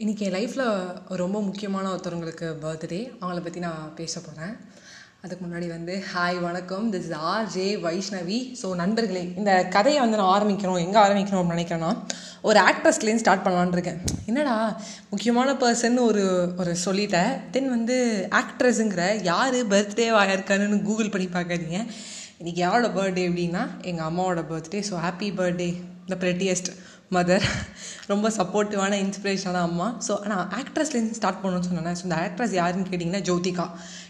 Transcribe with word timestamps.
இன்றைக்கி 0.00 0.24
என் 0.26 0.34
லைஃப்பில் 0.36 1.18
ரொம்ப 1.20 1.38
முக்கியமான 1.46 1.84
ஒருத்தவங்களுக்கு 1.92 2.48
பர்த்டே 2.64 2.98
அவங்கள 3.20 3.38
பற்றி 3.44 3.60
நான் 3.64 3.92
பேச 4.00 4.20
போகிறேன் 4.20 4.52
அதுக்கு 5.22 5.42
முன்னாடி 5.44 5.66
வந்து 5.74 5.94
ஹாய் 6.10 6.38
வணக்கம். 6.46 6.84
This 6.94 7.06
is 7.08 7.14
R 7.28 7.46
J 7.54 7.64
Vaishnavi 7.84 8.38
so 8.62 8.66
நண்பர்களே 8.80 9.22
இந்த 9.40 9.52
கதையை 9.76 10.00
வந்து 10.02 10.18
நான் 10.20 10.32
ஆரம்பிக்கணும். 10.34 10.82
எங்கே 10.86 10.98
ஆரம்பிக்கணும் 11.04 11.40
அப்படின்னு 11.40 11.56
நினைக்கிறேன்னா 11.56 11.92
ஒரு 12.48 12.60
ஆக்ட்ரஸ்லேருந்து 12.68 13.24
ஸ்டார்ட் 13.24 13.44
பண்ணலான்னு 13.46 13.76
இருக்கேன். 13.78 14.02
என்னடா 14.30 14.56
முக்கியமான 15.14 15.54
பர்சன் 15.62 15.98
ஒரு 16.08 16.24
ஒரு 16.62 16.74
சொல்லிட்டேன் 16.84 17.32
தென் 17.54 17.74
வந்து 17.76 17.96
ஆக்ட்ரஸுங்கிற 18.42 19.06
யார் 19.32 19.58
பர்த்டே 19.74 20.08
ஆயிருக்காருன்னு 20.22 20.86
கூகுள் 20.90 21.12
பண்ணி 21.16 21.28
பார்க்காதீங்க. 21.38 21.80
இன்றைக்கி 22.40 22.60
யாரோட 22.66 22.90
பர்த்டே 22.98 23.24
அப்படின்னா 23.30 23.64
எங்கள் 23.90 24.08
அம்மாவோட 24.10 24.44
birthday 24.52 24.82
so 24.90 25.00
happy 25.06 25.30
birthday 25.40 25.70
the 26.12 26.18
prettiest 26.24 26.70
mother 27.10 27.44
ரொம்ப 28.12 28.28
சப்போர்ட்டிவான 28.28 28.94
இன்ஸ்பிரேஷனான 29.02 29.60
அம்மா. 29.60 29.96
ஸோ 30.08 30.20
ஆனால் 30.22 30.48
ஆக்ட்ரஸ்லேருந்து 30.58 31.10
ஸ்டார்ட் 31.10 31.40
பண்ணணும்னு 31.42 31.68
சொன்னேன் 31.68 31.98
ஸோ 32.00 32.02
இந்த 32.02 32.16
ஆக்ட்ரஸ் 32.16 32.52
யாருன்னு 32.52 32.88
கேட்டிங்கன்னா 32.90 33.20
ஜோதிகா. 33.22 33.66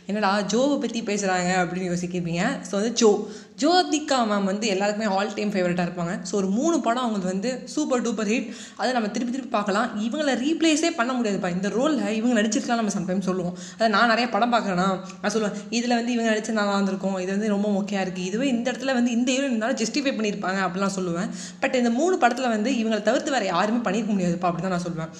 என்னடா 0.06 0.42
ஜோவை 0.42 0.76
பற்றி 0.78 1.02
பேசுகிறாங்க 1.02 1.50
அப்படின்னு 1.62 1.90
யோசிக்கிறீங்க. 1.92 2.44
ஸோ 2.70 2.70
வந்து 2.70 2.92
ஜோ. 2.92 3.28
ஜோதிகா 3.62 4.16
மேம் 4.30 4.48
வந்து 4.50 4.66
எல்லாருக்குமே 4.72 5.06
ஆல் 5.16 5.32
டைம் 5.36 5.52
ஃபேவரட்டாக 5.52 5.86
இருப்பாங்க. 5.88 6.14
ஸோ 6.28 6.32
ஒரு 6.40 6.48
மூணு 6.56 6.76
படம் 6.86 7.02
அவங்களுக்கு 7.04 7.30
வந்து 7.32 7.50
சூப்பர் 7.74 8.02
டூப்பர் 8.06 8.30
ஹிட் 8.32 8.48
அதை 8.80 8.88
நம்ம 8.96 9.08
திருப்பி 9.14 9.32
திருப்பி 9.34 9.52
பார்க்கலாம். 9.54 9.88
இவங்களை 10.06 10.32
ரீப்ளேஸே 10.42 10.90
பண்ண 10.98 11.12
முடியாதுப்பா. 11.18 11.50
இந்த 11.56 11.68
ரோலில் 11.76 12.02
இவங்க 12.18 12.34
நடிச்சிருக்கலாம் 12.38 12.80
நம்ம 12.82 12.92
சம்டைம் 12.96 13.24
சொல்லுவோம். 13.28 13.56
அதை 13.78 13.88
நான் 13.96 14.10
நிறைய 14.12 14.26
படம் 14.34 14.52
பார்க்குறேன்னா 14.54 14.88
நான் 15.22 15.34
சொல்லுவேன் 15.36 15.56
இதில் 15.78 15.96
வந்து 15.98 16.12
இவங்க 16.16 16.28
நடிச்சு 16.32 16.58
நல்லா 16.60 16.76
இருந்திருக்கும். 16.78 17.16
இது 17.24 17.30
வந்து 17.36 17.50
ரொம்ப 17.54 17.68
மொக்கையாக 17.76 18.04
இருக்குது 18.06 18.28
இதுவே 18.30 18.48
இந்த 18.54 18.66
இடத்துல 18.72 18.94
வந்து 18.98 19.12
இந்த 19.18 19.30
ஹீரோ 19.36 19.48
இருந்தாலும் 19.50 19.80
ஜஸ்டிஃபை 19.82 20.14
பண்ணியிருப்பாங்க 20.18 20.60
அப்படிலாம் 20.66 20.96
சொல்லுவேன். 20.98 21.30
பட் 21.62 21.76
இந்த 21.82 21.92
மூணு 22.00 22.16
படத்தில் 22.24 22.54
வந்து 22.56 22.72
இவங்களை 22.80 23.02
தவிர்த்து 23.10 23.36
வேறு 23.36 23.52
யாருமே 23.54 23.80
பண்ணியிருக்க 23.86 24.14
முடியாதுப்பா 24.16 24.50
அப்படி 24.50 24.64
தான் 24.66 24.76
நான் 24.76 24.86
சொல்லுவேன். 24.88 25.12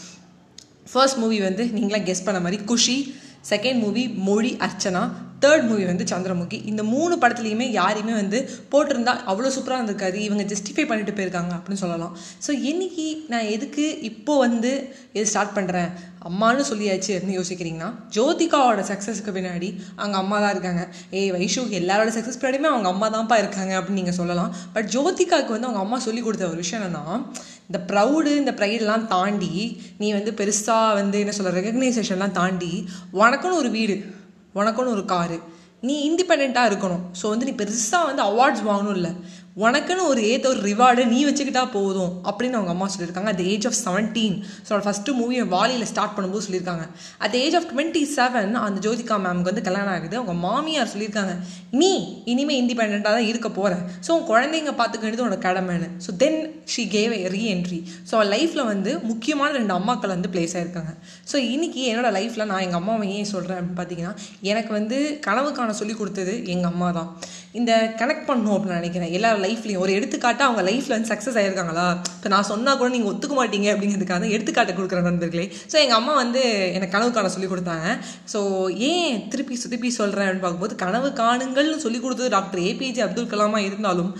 ஃபர்ஸ்ட் 0.91 1.21
மூவி 1.23 1.39
வந்து 1.49 1.65
நீங்களாம் 1.77 2.09
கெஸ் 2.11 2.27
பண்ண 2.27 2.41
மாதிரி 2.47 2.59
குஷி. 2.73 2.99
செகண்ட் 3.53 3.81
மூவி 3.85 4.03
மொழி 4.29 4.53
அர்ச்சனா. 4.67 5.03
தேர்ட் 5.47 5.67
மூவி 5.71 5.87
வந்து 5.93 6.07
சந்திரமுகி. 6.13 6.61
இந்த 6.73 6.83
மூணு 6.93 7.17
படத்துலையுமே 7.23 7.69
யாரையுமே 7.81 8.15
வந்து 8.23 8.41
போட்டிருந்தா 8.73 9.15
அவ்வளோ 9.31 9.51
சூப்பராக 9.57 9.81
இருந்திருக்காது. 9.81 10.19
இவங்க 10.29 10.45
ஜஸ்டிஃபை 10.53 10.87
பண்ணிட்டு 10.91 11.17
போயிருக்காங்க 11.17 11.53
அப்படின்னு 11.59 11.85
சொல்லலாம். 11.85 12.15
ஸோ 12.47 12.51
இன்னைக்கு 12.71 13.07
நான் 13.33 13.51
எதுக்கு 13.55 13.87
இப்போ 14.11 14.35
வந்து 14.47 14.73
இது 15.17 15.27
ஸ்டார்ட் 15.33 15.57
பண்ணுறேன் 15.59 15.91
அம்மானு 16.29 16.63
சொல்லியாச்சு. 16.71 17.11
அப்படின்னு 17.17 17.39
யோசிக்கிறீங்கன்னா 17.39 17.91
ஜோதிகாவோட 18.17 18.83
சக்ஸஸ்க்கு 18.91 19.35
பின்னாடி 19.37 19.69
அவங்க 20.01 20.17
அம்மா 20.23 20.37
தான் 20.45 20.55
இருக்காங்க. 20.55 20.83
ஏ 21.17 21.21
வைஷு 21.35 21.63
எல்லாரோட 21.81 22.11
சக்ஸஸ் 22.17 22.39
பின்னாடியுமே 22.41 22.71
அவங்க 22.73 22.89
அம்மா 22.95 23.09
தான்ப்பா 23.17 23.39
இருக்காங்க 23.43 23.75
அப்படின்னு 23.79 24.01
நீங்கள் 24.03 24.19
சொல்லலாம். 24.21 24.51
பட் 24.77 24.89
ஜோதிகாவுக்கு 24.97 25.55
வந்து 25.57 25.69
அவங்க 25.71 25.83
அம்மா 25.85 25.99
சொல்லி 26.07 26.23
கொடுத்த 26.27 26.51
ஒரு 26.53 26.61
விஷயம் 26.65 26.85
என்னன்னா 26.89 27.17
இந்த 27.69 27.79
ப்ரௌடு 27.91 28.33
இந்த 28.41 28.53
ப்ரைடெலாம் 28.59 29.07
தாண்டி 29.15 29.55
நீ 30.03 30.09
வந்து 30.19 30.33
பெருசாக 30.41 30.91
வந்து 31.01 31.17
என்ன 31.25 31.35
சொல்கிற 31.39 31.55
ரெகக்னைசேஷன்லாம் 31.61 32.37
தாண்டி 32.41 32.73
உனக்குன்னு 33.23 33.61
ஒரு 33.63 33.71
வீடு. 33.79 33.97
உனக்குன்னு 34.59 34.95
ஒரு 34.97 35.05
காரு. 35.15 35.39
நீ 35.89 35.95
இண்டிபெண்ட்டாக 36.09 36.71
இருக்கணும். 36.71 37.03
ஸோ 37.21 37.25
வந்து 37.33 37.47
நீ 37.49 37.53
பெருசாக 37.63 38.09
வந்து 38.11 38.23
அவார்ட்ஸ் 38.29 38.65
வாங்கணும் 38.69 38.97
இல்லை 39.01 39.13
உனக்குன்னு 39.65 40.03
ஒரு 40.13 40.23
ஏற்ற 40.31 40.47
ஒரு 40.53 40.61
ரிவார்டு 40.69 41.03
நீ 41.13 41.19
வச்சுக்கிட்டா 41.27 41.63
போதும் 41.77 42.11
அப்படின்னு 42.29 42.57
அவங்க 42.59 42.73
அம்மா 42.75 42.87
சொல்லியிருக்காங்க. 42.95 43.31
At 43.35 43.45
age 43.53 43.67
of 43.69 43.79
seventeen 43.85 44.35
so 44.69 44.81
first 44.87 45.15
மூவியை 45.21 45.45
வாலியில் 45.55 45.89
ஸ்டார்ட் 45.91 46.15
பண்ணும்போது 46.17 46.45
சொல்லியிருக்காங்க. 46.47 46.85
At 47.27 47.37
age 47.43 47.57
of 47.59 47.69
twenty 47.71 48.03
seven 48.17 48.53
அந்த 48.65 48.81
ஜோதிகா 48.87 49.17
மேம்க்கு 49.27 49.51
வந்து 49.51 49.65
கல்யாணம் 49.69 49.93
ஆகுது. 49.95 50.17
அவங்க 50.21 50.35
மாமியார் 50.47 50.91
சொல்லியிருக்காங்க 50.95 51.35
நீ 51.83 51.91
இனிமேல் 52.33 52.59
இண்டிபெண்ட்டாக 52.63 53.15
தான் 53.17 53.29
இருக்க 53.31 53.51
போகிற 53.61 53.73
ஸோ 54.07 54.11
உன் 54.17 54.29
குழந்தைங்க 54.33 54.75
பார்த்துக்க 54.81 55.05
வேண்டியது 55.07 55.27
உனக்கு 55.29 55.47
கடமைன்னு. 55.49 55.89
So 56.07 56.13
then 56.25 56.39
she 56.75 56.85
gave 56.97 57.15
re 57.17 57.23
reentry 57.37 57.81
so 58.11 58.13
அவள் 58.19 58.31
லைஃப்பில் 58.37 58.65
வந்து 58.73 58.93
முக்கியமான 59.11 59.51
ரெண்டு 59.61 59.75
அம்மாக்கள் 59.79 60.15
வந்து 60.17 60.33
பிளேஸ் 60.37 60.57
ஆகிருக்காங்க 60.59 60.95
ஸோ 61.33 61.39
இன்றைக்கி 61.55 61.83
என்னோடய 61.93 62.13
லைஃப்பில் 62.19 62.49
நான் 62.53 62.65
எங்கள் 62.67 62.81
அம்மாவை 62.83 63.09
ஏன் 63.17 63.33
சொல்கிறேன் 63.35 63.59
அப்படின்னு 63.59 63.81
பார்த்தீங்கன்னா 63.81 64.15
எனக்கு 64.53 64.73
வந்து 64.79 64.99
கனவு 65.29 65.51
காண 65.59 65.73
சொல்லி 65.83 65.97
கொடுத்தது 66.03 66.37
எங்கள் 66.55 66.71
அம்மா 66.75 66.91
தான். 67.01 67.11
இந்த 67.61 67.73
கனெக்ட் 68.01 68.27
பண்ணணும் 68.29 68.55
அப்படின்னு 68.57 68.79
நினைக்கிறேன். 68.81 69.13
எல்லா 69.17 69.31
லைஃப்லையும் 69.45 69.83
ஒரு 69.85 69.93
எடுத்துக்காட்டாக 69.99 70.49
அவங்க 70.49 70.63
லைஃப்பில் 70.69 70.95
வந்து 70.97 71.11
சக்ஸஸ் 71.13 71.39
ஆயிருக்காங்களா? 71.41 71.87
இப்போ 72.17 72.31
நான் 72.35 72.49
சொன்னால் 72.51 72.79
கூட 72.81 72.89
நீங்கள் 72.95 73.13
ஒத்துக்க 73.13 73.35
மாட்டீங்க 73.41 73.69
அப்படிங்கிறதுக்காக 73.75 74.31
எடுத்துக்காட்டை 74.37 74.75
கொடுக்குற 74.79 75.03
நண்பர்களே. 75.09 75.47
ஸோ 75.73 75.77
எங்கள் 75.85 75.99
அம்மா 76.01 76.15
வந்து 76.23 76.43
எனக்கு 76.77 76.95
கனவு 76.97 77.13
காண 77.19 77.31
சொல்லி 77.37 77.51
கொடுத்தாங்க. 77.53 77.87
ஸோ 78.33 78.41
ஏன் 78.91 79.15
திருப்பி 79.35 79.57
திருப்பி 79.65 79.91
சொல்கிறேன் 80.01 80.27
அப்படின்னு 80.27 80.47
பார்க்கும்போது 80.47 80.77
கனவு 80.85 81.11
காணுங்கள்னு 81.23 81.85
சொல்லி 81.87 82.01
கொடுத்தது 82.05 82.31
டாக்டர் 82.37 82.63
ஏபிஜே 82.69 83.05
அப்துல் 83.07 83.33
கலாமாக 83.35 83.69
இருந்தாலும் 83.69 84.11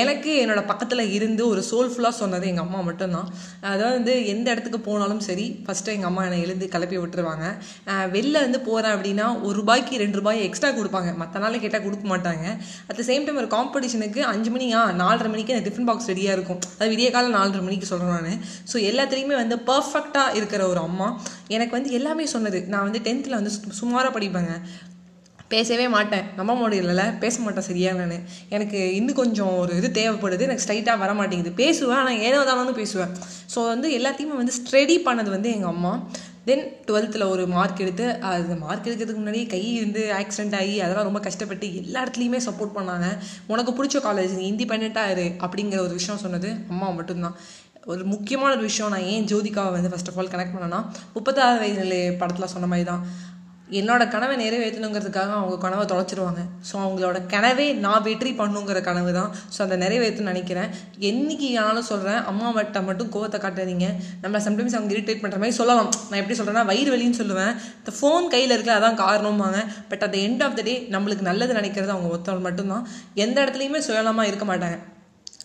எனக்கு 0.00 0.30
என்னோட 0.42 0.60
பக்கத்தில் 0.70 1.02
இருந்து 1.16 1.42
ஒரு 1.52 1.62
சோல்ஃபுல்லாக 1.70 2.14
சொன்னது 2.20 2.44
எங்கள் 2.50 2.64
அம்மா 2.66 2.80
மட்டும்தான். 2.88 3.28
அதாவது 3.72 3.96
வந்து 3.98 4.14
எந்த 4.32 4.46
இடத்துக்கு 4.54 4.80
போனாலும் 4.88 5.22
சரி 5.28 5.46
ஃபஸ்ட்டு 5.64 5.94
எங்கள் 5.96 6.10
அம்மா 6.10 6.22
என்னை 6.28 6.38
எழுந்து 6.44 6.66
கிளப்பி 6.74 6.98
விட்டுருவாங்க. 7.00 7.46
வெளில 8.14 8.36
வந்து 8.46 8.60
போகிறேன் 8.68 8.94
அப்படின்னா 8.96 9.26
ஒரு 9.46 9.54
ரூபாய்க்கு 9.60 10.00
ரெண்டு 10.04 10.18
ரூபாய் 10.20 10.40
எக்ஸ்ட்ரா 10.48 10.70
கொடுப்பாங்க. 10.78 11.10
மற்ற 11.22 11.42
நாள் 11.44 11.58
கேட்டால் 11.64 11.84
கொடுக்க 11.86 12.06
மாட்டாங்க. 12.12 12.46
அட் 12.88 12.98
த 13.00 13.04
சேம் 13.10 13.26
டைம் 13.26 13.40
ஒரு 13.42 13.50
காம்படிஷனுக்கு 13.56 14.22
அஞ்சு 14.32 14.52
மணியா 14.54 14.82
நாலரை 15.02 15.30
மணிக்கு 15.34 15.56
அந்த 15.56 15.64
டிஃபன் 15.68 15.88
பாக்ஸ் 15.90 16.10
ரெடியாக 16.12 16.36
இருக்கும். 16.38 16.60
அது 16.78 16.90
விடிய 16.94 17.10
காலம் 17.16 17.36
நாலரை 17.38 17.62
மணிக்கு 17.68 17.90
சொல்கிறேன் 17.92 18.26
நான். 18.28 18.40
ஸோ 18.72 18.78
எல்லாத்துலேயுமே 18.92 19.36
வந்து 19.42 19.58
பர்ஃபெக்டாக 19.70 20.38
இருக்கிற 20.40 20.62
ஒரு 20.72 20.82
அம்மா. 20.88 21.10
எனக்கு 21.56 21.76
வந்து 21.78 21.92
எல்லாமே 22.00 22.26
சொன்னது. 22.36 22.60
நான் 22.74 22.86
வந்து 22.88 23.02
டென்த்தில் 23.08 23.38
வந்து 23.40 23.52
சுமாராக 23.82 24.12
படிப்பேங்க. 24.16 24.54
பேசவே 25.54 25.86
மாட்டேன். 25.94 26.24
நம்ப 26.38 26.52
முடியல 26.60 27.04
பேச 27.22 27.36
மாட்டேன் 27.44 27.66
சரியா 27.68 27.92
நான் 28.00 28.16
எனக்கு 28.56 28.80
இன்னும் 28.98 29.20
கொஞ்சம் 29.22 29.54
ஒரு 29.62 29.72
இது 29.80 29.88
தேவைப்படுது. 30.00 30.46
எனக்கு 30.48 30.64
ஸ்ட்ரைட்டாக 30.64 31.02
வர 31.04 31.12
மாட்டேங்குது. 31.20 31.52
பேசுவேன் 31.62 32.00
ஆனால் 32.00 32.20
ஏதோ 32.28 32.42
தானு 32.50 32.74
பேசுவேன். 32.82 33.14
ஸோ 33.54 33.60
வந்து 33.72 33.88
எல்லாத்தையுமே 33.98 34.36
வந்து 34.42 34.58
ஸ்ட்ரெடி 34.60 34.96
பண்ணது 35.08 35.30
வந்து 35.36 35.50
எங்கள் 35.56 35.72
அம்மா. 35.74 35.94
தென் 36.48 36.64
டுவெல்த்தில் 36.86 37.24
ஒரு 37.32 37.42
மார்க் 37.54 37.82
எடுத்து 37.84 38.06
அது 38.28 38.54
மார்க் 38.62 38.86
எடுக்கிறதுக்கு 38.88 39.20
முன்னாடி 39.20 39.40
கை 39.52 39.60
வந்து 39.82 40.02
ஆக்சிடென்ட் 40.20 40.56
ஆகி 40.60 40.74
அதெல்லாம் 40.84 41.08
ரொம்ப 41.08 41.20
கஷ்டப்பட்டு 41.26 41.66
எல்லா 41.80 42.00
இடத்துலையுமே 42.04 42.40
சப்போர்ட் 42.46 42.76
பண்ணாங்க. 42.78 43.08
உனக்கு 43.52 43.72
பிடிச்ச 43.76 44.00
காலேஜ் 44.06 44.38
நீ 44.40 44.46
இண்டிபெண்ட்டாக 44.52 45.12
இரு 45.14 45.26
அப்படிங்கிற 45.46 45.80
ஒரு 45.88 45.94
விஷயம் 46.00 46.22
சொன்னது 46.24 46.50
அம்மா 46.72 46.88
மட்டும்தான். 46.98 47.36
ஒரு 47.92 48.02
முக்கியமான 48.10 48.50
ஒரு 48.56 48.64
விஷயம் 48.68 48.92
நான் 48.94 49.06
ஏன் 49.12 49.24
ஜோதிகாவை 49.30 49.70
வந்து 49.76 49.90
ஃபஸ்ட் 49.92 50.10
ஆஃப் 50.10 50.18
ஆல் 50.20 50.32
கனெக்ட் 50.32 50.54
பண்ணேன்னா 50.56 50.80
முப்பத்தாறு 51.14 51.56
வயதில் 51.62 51.96
படத்தில் 52.20 52.52
சொன்ன 52.52 52.66
மாதிரி 52.72 52.84
தான் 52.90 53.02
என்னோட 53.78 54.02
கனவை 54.12 54.34
நிறைவேற்றணுங்கிறதுக்காக 54.42 55.32
அவங்க 55.40 55.56
கனவை 55.64 55.84
தொலைச்சிருவாங்க. 55.92 56.40
ஸோ 56.68 56.74
அவங்களோட 56.84 57.18
கனவே 57.34 57.66
நான் 57.84 58.04
வெற்றி 58.06 58.30
பண்ணுங்கிற 58.40 58.80
கனவு 58.88 59.10
தான். 59.18 59.30
ஸோ 59.54 59.58
அதை 59.66 59.76
நிறைவேற்றணும்னு 59.84 60.32
நினைக்கிறேன். 60.32 60.70
என்னைக்கு 61.10 61.48
ஆனாலும் 61.62 61.88
சொல்கிறேன் 61.90 62.20
அம்மா 62.30 62.48
வட்டை 62.58 62.82
மட்டும் 62.88 63.12
கோவத்தை 63.16 63.40
காட்டாதீங்க. 63.44 63.88
நம்ம 64.24 64.42
சம்டைம்ஸ் 64.46 64.76
அவங்க 64.78 64.94
இரிட்டேட் 64.96 65.22
பண்ணுற 65.24 65.40
மாதிரி 65.42 65.58
சொல்லலாம். 65.60 65.90
நான் 66.08 66.20
எப்படி 66.22 66.38
சொல்கிறேன்னா 66.40 66.66
வயிறு 66.72 66.92
வலின்னு 66.94 67.20
சொல்லுவேன். 67.22 67.52
இந்த 67.80 67.94
ஃபோன் 67.98 68.30
கையில் 68.34 68.54
இருக்கல 68.56 68.78
அதான் 68.80 69.02
காரணமாங்க 69.04 69.60
but 69.92 70.04
at 70.08 70.18
end 70.26 70.44
of 70.48 70.58
the 70.60 70.64
day 70.70 70.76
நம்மளுக்கு 70.96 71.30
நல்லது 71.30 71.60
நினைக்கிறது 71.60 71.94
அவங்க 71.96 72.10
ஒருத்தவங்க 72.14 72.46
மட்டும்தான். 72.48 72.86
எந்த 73.26 73.36
இடத்துலையுமே 73.44 73.82
சுயலமாக 73.88 74.30
இருக்க 74.32 74.46
மாட்டாங்க. 74.52 74.78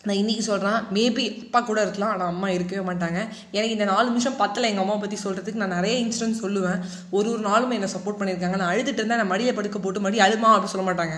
நான் 0.06 0.20
இன்றைக்கி 0.22 0.44
சொல்கிறேன் 0.48 0.80
மேபி 0.96 1.24
அப்பா 1.44 1.60
கூட 1.70 1.80
இருக்கலாம் 1.86 2.12
ஆனால் 2.14 2.32
அம்மா 2.34 2.48
இருக்கவே 2.56 2.82
மாட்டாங்க. 2.90 3.20
எனக்கு 3.56 3.76
இந்த 3.76 3.86
நாலு 3.92 4.06
நிமிஷம் 4.10 4.38
பத்தில் 4.42 4.68
எங்கள் 4.70 4.84
அம்மா 4.84 4.96
பற்றி 5.04 5.18
சொல்கிறதுக்கு 5.24 5.62
நான் 5.62 5.76
நிறைய 5.78 5.96
இன்சிடென்ட் 6.04 6.42
சொல்லுவேன். 6.44 6.80
ஒரு 7.18 7.28
ஒரு 7.34 7.42
நாளும் 7.48 7.74
என்னை 7.78 7.90
சப்போர்ட் 7.96 8.20
பண்ணியிருக்காங்க. 8.20 8.58
நான் 8.62 8.72
அழுதுட்டு 8.74 9.02
இருந்தால் 9.02 9.22
நான் 9.22 9.32
மடியை 9.34 9.54
படுக்க 9.58 9.80
போட்டு 9.86 10.04
மடி 10.06 10.20
அழுமா 10.28 10.52
அப்படி 10.56 10.72
சொல்ல 10.74 10.86
மாட்டாங்க. 10.90 11.18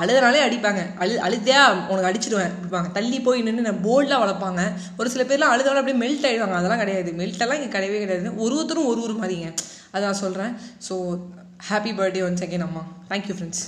அழுதுனாலே 0.00 0.42
அடிப்பாங்க. 0.46 0.82
அழு 1.02 1.14
அழுதியா 1.26 1.62
உனக்கு 1.90 2.10
அடிச்சிடுவேன் 2.10 2.52
அப்படிப்பாங்க 2.52 2.90
தள்ளி 2.98 3.18
போய் 3.26 3.44
நின்று 3.48 3.66
நான் 3.68 3.82
போல்டாக 3.88 4.20
வளர்ப்பாங்க. 4.24 4.62
ஒரு 5.00 5.10
சில 5.14 5.24
பேர்லாம் 5.30 5.54
அழுதாலும் 5.54 5.82
அப்படியே 5.82 6.00
மெல்ட் 6.04 6.28
ஆகிடுவாங்க 6.28 6.60
அதெல்லாம் 6.60 6.84
கிடையாது. 6.84 7.12
மெல்ட்டெல்லாம் 7.22 7.60
இங்கே 7.62 7.72
கிடையவே 7.76 8.00
கிடையாது. 8.04 8.36
ஒரு 8.44 8.54
ஒருத்தரும் 8.60 8.90
ஒரு 8.92 9.02
ஒரு 9.08 9.16
மாதிரிங்க. 9.22 9.50
அதான் 9.96 10.22
சொல்கிறேன் 10.22 10.54
so 10.88 10.96
happy 11.70 11.94
birthday 12.00 12.24
once 12.28 12.46
again 12.48 12.68
அம்மா. 12.70 12.84
Thank you 13.12 13.36
friends 13.36 13.64